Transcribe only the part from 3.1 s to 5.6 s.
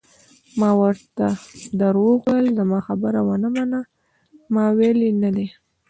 ومنه، ما ویلي نه دي.